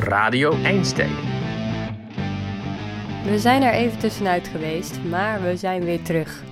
[0.00, 1.10] Radio Einstein.
[3.24, 6.42] We zijn er even tussenuit geweest, maar we zijn weer terug.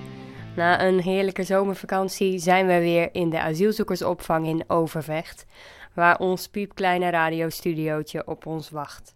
[0.55, 5.45] Na een heerlijke zomervakantie zijn we weer in de asielzoekersopvang in Overvecht,
[5.93, 9.13] waar ons piepkleine radiostudiootje op ons wacht.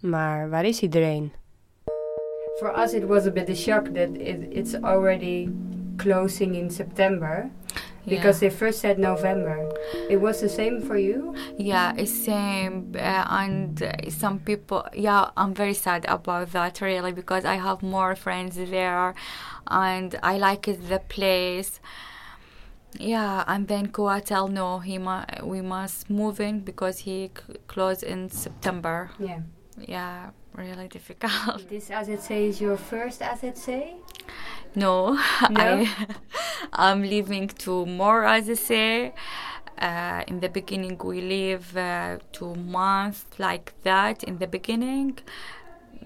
[0.00, 1.32] Maar waar is iedereen?
[2.58, 5.48] For us it was a bit a shock that it, it's already
[5.96, 7.50] closing in September.
[8.06, 9.70] Because they first said November.
[10.10, 11.34] It was the same for you?
[11.56, 12.92] Yeah, it's same.
[12.94, 17.82] Uh, and uh, some people, yeah, I'm very sad about that really because I have
[17.82, 19.14] more friends there
[19.68, 21.80] and I like it, the place.
[22.98, 28.02] Yeah, and then Coatel, no, he mu- we must move in because he c- closed
[28.04, 29.10] in September.
[29.18, 29.40] Yeah.
[29.76, 31.68] Yeah, really difficult.
[31.68, 33.94] This AZC is your first AZC?
[34.76, 35.20] No, No?
[35.56, 36.06] I,
[36.72, 39.14] I'm living to more as I say.
[39.78, 44.22] Uh, in the beginning, we live uh, two months like that.
[44.22, 45.18] In the beginning,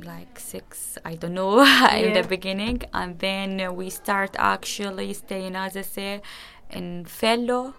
[0.03, 1.61] like six, I don't know,
[1.93, 2.23] in Yeah.
[2.23, 6.23] the beginning, and then we start actually staying as I say
[6.71, 7.75] in Fellow,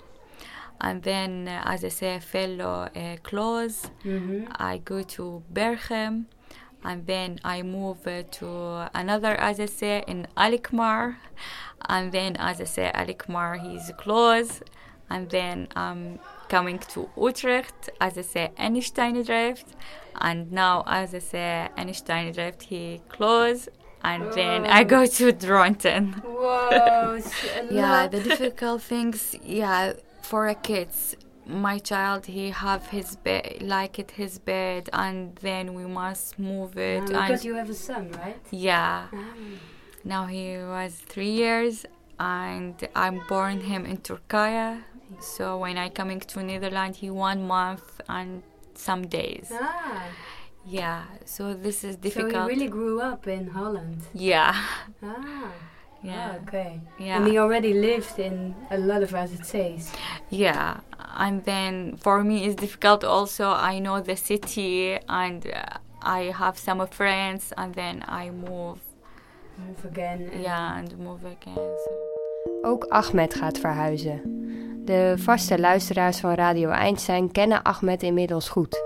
[0.79, 3.89] and then uh, as I say Fellow uh, close.
[4.05, 4.45] Mm-hmm.
[4.57, 6.25] I go to Berchem
[6.83, 11.17] and then I move uh, to another as I say in Alkmaar
[11.87, 14.61] and then as I say Alkmaar he's close
[15.09, 19.65] and then I'm coming to Utrecht as I say Einsteindrift
[20.21, 23.69] and now as I say Einsteindrift he close
[24.03, 26.23] and then I go to Dronten.
[26.23, 27.21] Whoa.
[27.69, 31.15] Yeah, the difficult things, yeah, for a kids.
[31.49, 36.77] My child, he have his bed, like it his bed, and then we must move
[36.77, 37.05] it.
[37.07, 38.39] because and you have a son, right?
[38.51, 39.07] yeah,
[40.03, 41.85] now he was three years,
[42.19, 44.83] and I'm born him in Turkey.
[45.19, 48.43] So when I coming to Netherlands, he one month and
[48.75, 49.51] some days.
[49.51, 50.03] Ah.
[50.67, 54.01] Yeah, so this is difficult So he really grew up in Holland.
[54.13, 54.53] yeah,
[55.03, 55.51] Ah.
[56.03, 56.31] Yeah.
[56.31, 56.79] Ah, okay.
[56.97, 57.17] Yeah.
[57.17, 59.91] And he already lived in a lot of AZC's.
[60.29, 60.79] Yeah,
[61.17, 63.51] and then for me it's difficult also.
[63.51, 68.79] I know the city and uh, I have some friends, and then I move.
[69.57, 70.31] Move again.
[70.41, 71.55] Yeah, and move again.
[71.55, 72.09] So.
[72.61, 74.21] Ook Ahmed gaat verhuizen.
[74.85, 78.81] De vaste luisteraars van Radio Einstein kennen Ahmed inmiddels goed.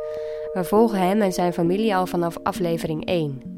[0.53, 3.52] We volgen hem en zijn familie al vanaf aflevering 1.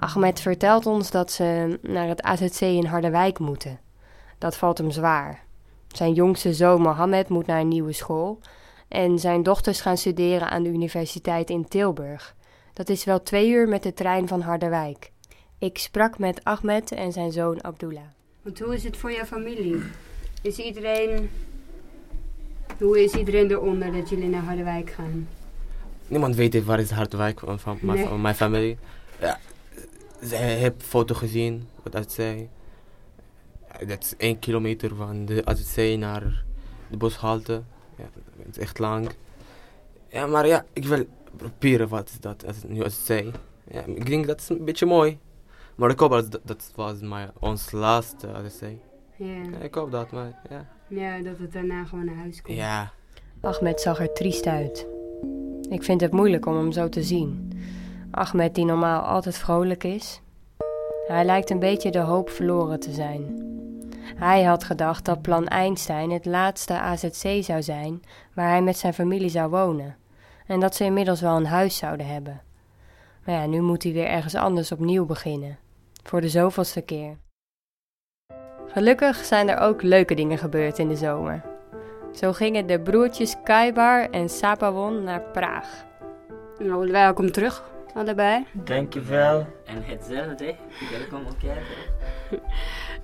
[0.00, 3.78] Ahmed vertelt ons dat ze naar het AZC in Harderwijk moeten.
[4.38, 5.42] Dat valt hem zwaar.
[5.88, 8.38] Zijn jongste zoon Mohammed moet naar een nieuwe school
[8.88, 12.34] en zijn dochters gaan studeren aan de universiteit in Tilburg.
[12.72, 15.10] Dat is wel twee uur met de trein van Harderwijk.
[15.58, 18.02] Ik sprak met Ahmed en zijn zoon Abdullah.
[18.42, 19.82] Want hoe is het voor jouw familie?
[20.42, 21.30] Is iedereen.
[22.78, 25.28] Hoe is iedereen eronder dat jullie naar Harderwijk gaan?
[26.08, 28.06] Niemand weet waar is Harderwijk van, van, mijn- Nee.
[28.08, 28.78] van mijn familie.
[29.20, 29.38] Ja,
[30.22, 32.48] ze hebben foto gezien, wat dat zei.
[33.86, 36.44] Dat is één kilometer van de AZC naar
[36.90, 37.62] de bushalte.
[37.96, 38.04] Ja,
[38.36, 39.10] dat is echt lang.
[40.08, 41.04] Ja, maar ja, ik wil
[41.36, 43.24] proberen wat is dat als nu AZC.
[43.70, 45.18] Ja, ik denk dat is een beetje mooi.
[45.74, 48.62] Maar ik hoop dat dat was mijn, ons laatste AZC.
[49.16, 49.26] Ja.
[49.26, 50.68] Ja, ik hoop dat, maar ja.
[50.88, 52.56] ja, dat het daarna gewoon naar huis komt.
[52.56, 52.92] Ja,
[53.40, 54.86] Ahmed zag er triest uit.
[55.68, 57.49] Ik vind het moeilijk om hem zo te zien.
[58.10, 60.20] Ahmed, die normaal altijd vrolijk is.
[61.06, 63.48] Hij lijkt een beetje de hoop verloren te zijn.
[64.14, 68.02] Hij had gedacht dat Plan Einstein het laatste AZC zou zijn
[68.34, 69.96] waar hij met zijn familie zou wonen.
[70.46, 72.40] En dat ze inmiddels wel een huis zouden hebben.
[73.24, 75.58] Maar ja, nu moet hij weer ergens anders opnieuw beginnen.
[76.02, 77.16] Voor de zoveelste keer.
[78.66, 81.42] Gelukkig zijn er ook leuke dingen gebeurd in de zomer.
[82.12, 85.86] Zo gingen de broertjes Kaibar en Sapawon naar Praag.
[86.58, 88.46] Nou, welkom terug, allebei.
[88.52, 89.46] Dankjewel.
[89.64, 90.54] En hetzelfde.
[90.98, 91.62] Welkom ook jij.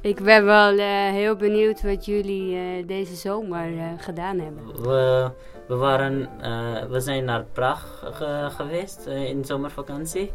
[0.01, 4.83] Ik ben wel eh, heel benieuwd wat jullie eh, deze zomer eh, gedaan hebben.
[4.83, 5.31] We,
[5.69, 10.33] we, waren, eh, we zijn naar Praag ge- geweest in zomervakantie.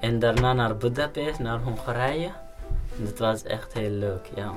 [0.00, 2.30] En daarna naar Budapest, naar Hongarije.
[2.98, 4.52] En dat was echt heel leuk, ja.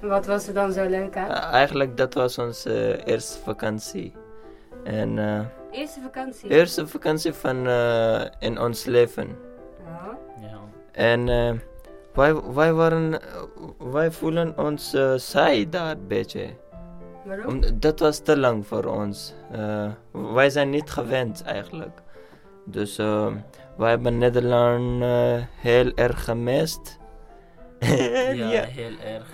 [0.00, 1.30] Wat was er dan zo leuk aan?
[1.30, 4.14] Uh, eigenlijk dat was onze uh, eerste vakantie.
[4.84, 5.40] En uh,
[5.70, 6.50] Eerste vakantie?
[6.50, 9.38] eerste vakantie van uh, in ons leven.
[10.40, 10.60] Ja.
[10.92, 11.52] En uh,
[12.14, 13.20] wij, wij waren,
[13.78, 16.48] wij voelen ons uh, saai daar een beetje.
[17.24, 17.46] Waarom?
[17.46, 19.34] Om, dat was te lang voor ons.
[19.56, 19.90] Uh,
[20.34, 22.02] wij zijn niet gewend eigenlijk.
[22.64, 23.32] Dus uh,
[23.76, 26.98] wij hebben Nederland uh, heel erg gemist.
[27.78, 29.26] ja, ja, heel erg.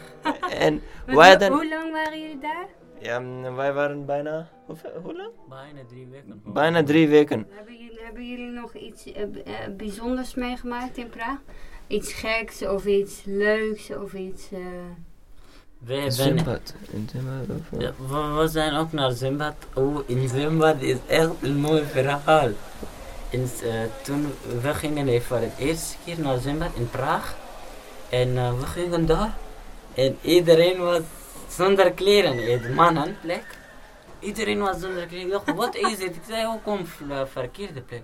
[0.59, 2.67] en Wat, wij hadden, hoe lang waren jullie daar?
[3.01, 3.23] Ja,
[3.55, 4.49] wij waren bijna...
[4.67, 5.31] Hoeveel, hoe lang?
[5.49, 6.43] Bijna drie weken.
[6.45, 7.47] Bijna drie weken.
[7.51, 9.29] Hebben jullie, hebben jullie nog iets eh, eh,
[9.77, 11.39] bijzonders meegemaakt in Praag?
[11.87, 14.51] Iets geks of iets leuks of iets...
[14.53, 14.59] eh,
[15.79, 16.13] We hebben...
[16.13, 16.75] Zimbad.
[16.91, 17.81] In Zimbad of...
[17.81, 19.55] Ja, we, we zijn ook naar Zimbad.
[19.75, 22.49] Oh, in Zimbad is echt een mooi verhaal.
[23.31, 23.71] In, eh,
[24.03, 24.27] toen
[24.63, 27.37] we gingen voor de eerste keer naar Zimbad in Praag.
[28.11, 29.37] En we gingen daar.
[29.95, 31.01] En iedereen was
[31.49, 32.39] zonder kleren.
[32.39, 33.45] eh, De mannen plek.
[34.21, 35.27] Iedereen was zonder kleren.
[35.27, 36.17] Ik dacht, wat is het?
[36.17, 38.03] Ik zei, hoe kom uh, verkeerde plek?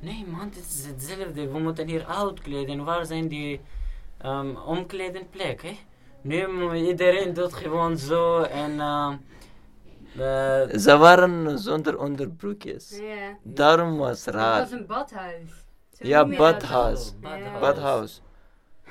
[0.00, 1.48] Nee man, het is hetzelfde.
[1.50, 2.84] We moeten hier uitkleden.
[2.84, 3.60] Waar zijn die
[4.24, 5.62] um, omkledenplek?
[5.62, 5.78] Hè?
[6.20, 9.12] Nu iedereen doet gewoon zo en uh,
[10.16, 12.98] uh, Ze waren zonder onderbroekjes.
[12.98, 13.36] ja.
[13.42, 14.60] Daarom was het Het raar.
[14.60, 15.50] was een badhuis.
[15.92, 17.12] Zo Ja, badhuis.
[17.20, 17.42] Badhuis.
[17.52, 17.58] Ja.
[17.60, 18.22] Badhuis.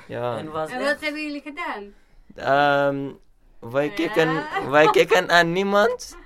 [0.08, 0.36] Ja.
[0.38, 1.92] en was En echt- wat hebben jullie gedaan?
[2.34, 3.10] Ehm,
[3.58, 3.94] wij, Ja.
[3.94, 6.16] keken, wij keken aan niemand.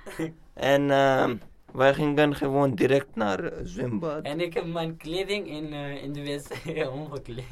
[0.53, 1.35] En ehm,
[1.71, 4.21] wij gingen gewoon direct naar eh, zwembad.
[4.23, 7.45] En ik heb mijn kleding in, uh, in de wc omgekleed.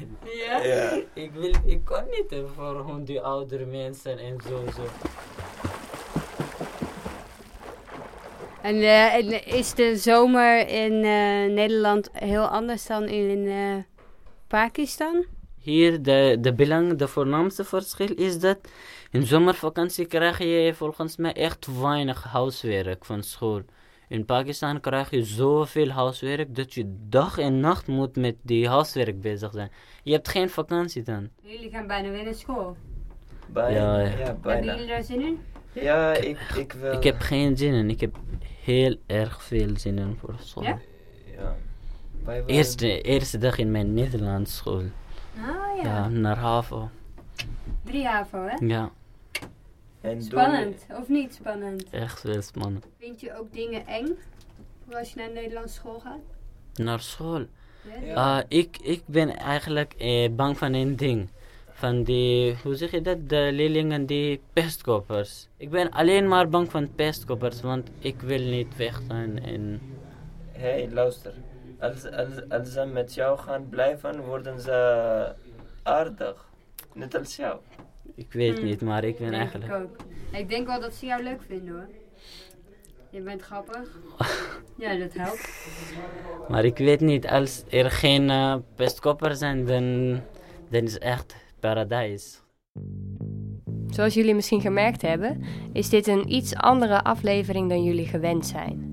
[0.46, 0.62] Ja?
[0.62, 1.00] Ja.
[1.14, 4.64] Ik, wil, ik kon niet uh, voor die oudere mensen en zo.
[4.76, 4.82] zo.
[8.62, 13.76] En, eh, en is de zomer in eh, Nederland heel anders dan in eh,
[14.46, 15.24] Pakistan?
[15.62, 18.58] Hier, de, de belang, de voornaamste verschil is dat
[19.10, 23.62] in zomervakantie krijg je volgens mij echt weinig huiswerk van school.
[24.08, 29.20] In Pakistan krijg je zoveel huiswerk dat je dag en nacht moet met die huiswerk
[29.20, 29.70] bezig zijn.
[30.02, 31.28] Je hebt geen vakantie dan.
[31.42, 32.76] Jullie gaan bijna weer naar school.
[33.46, 33.98] Bijna.
[33.98, 34.16] Ja, Ja, ja.
[34.16, 34.72] Hebben bijna.
[34.72, 35.38] jullie daar zin in?
[35.72, 36.92] Ja, ik, ik wil.
[36.92, 37.90] Ik heb geen zin in.
[37.90, 38.16] Ik heb
[38.64, 40.62] heel erg veel zin in voor school.
[40.64, 40.78] Ja?
[41.36, 41.56] Ja.
[42.46, 44.82] Eerste, eerste dag in mijn Nederlands school.
[45.36, 45.82] Ah ja.
[45.82, 46.88] Ja, naar HAVO.
[47.84, 48.66] Drie HAVO, hè?
[48.66, 48.90] Ja,
[50.00, 51.90] En Spannend, of niet spannend?
[51.90, 52.86] echt veel spannend.
[52.98, 54.06] Vind je ook dingen eng?
[54.92, 56.20] Als je naar een Nederlandse school gaat?
[56.74, 57.46] Naar school.
[58.04, 58.14] Ja?
[58.14, 61.28] Ah, ik, ik ben eigenlijk eh, bang van één ding.
[61.72, 63.28] Van die, hoe zeg je dat?
[63.28, 65.48] De leerlingen die pestkoppers.
[65.56, 69.80] Ik ben alleen maar bang van pestkoppers, want ik wil niet vechten en...
[70.52, 71.34] hey, luister.
[71.82, 75.32] Als, als, als ze met jou gaan blijven, worden ze
[75.82, 76.50] aardig.
[76.94, 77.58] Net als jou.
[78.14, 78.64] Ik weet Hmm.
[78.66, 79.70] niet, maar ik ben eigenlijk...
[79.70, 79.96] Ik ook.
[80.32, 81.88] Ik denk wel dat ze jou leuk vinden hoor.
[83.10, 83.98] Je bent grappig.
[84.78, 85.66] ja, dat helpt.
[86.48, 90.20] Maar ik weet niet, als er geen eh, pestkoppers zijn, dan,
[90.70, 92.42] dan is het echt paradijs.
[93.88, 95.42] Zoals jullie misschien gemerkt hebben,
[95.72, 98.91] is dit een iets andere aflevering dan jullie gewend zijn.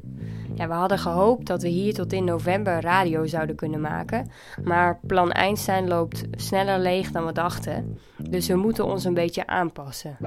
[0.68, 4.32] We hadden gehoopt dat we hier tot in november radio zouden kunnen maken,
[4.64, 7.98] maar plan Einstein loopt sneller leeg dan we dachten,
[8.30, 10.18] dus we moeten ons een beetje aanpassen.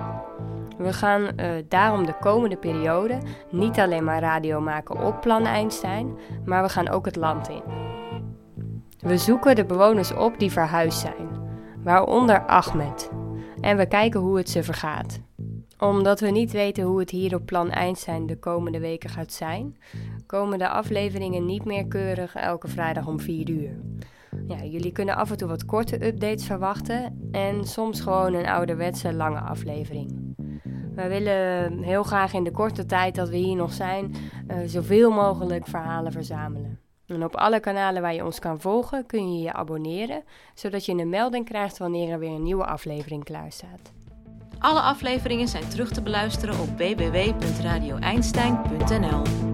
[0.79, 3.19] We gaan eh, daarom de komende periode
[3.50, 7.62] niet alleen maar radio maken op plan Einstein, maar we gaan ook het land in.
[8.99, 11.29] We zoeken de bewoners op die verhuisd zijn,
[11.82, 13.11] waaronder Ahmed.
[13.61, 15.20] En we kijken hoe het ze vergaat.
[15.79, 19.76] Omdat we niet weten hoe het hier op Plan Einstein de komende weken gaat zijn,
[20.32, 23.70] komen de afleveringen niet meer keurig elke vrijdag om 4 uur.
[24.49, 29.12] Ja, jullie kunnen af en toe wat korte updates verwachten en soms gewoon een ouderwetse
[29.12, 30.34] lange aflevering.
[30.94, 34.14] Wij willen heel graag in de korte tijd dat we hier nog zijn,
[34.46, 36.81] eh, zoveel mogelijk verhalen verzamelen.
[37.06, 40.22] En op alle kanalen waar je ons kan volgen kun je je abonneren,
[40.55, 43.93] zodat je een melding krijgt wanneer er weer een nieuwe aflevering klaar staat.
[44.58, 49.52] Alle afleveringen zijn terug te beluisteren op www.radioeinstein.nl.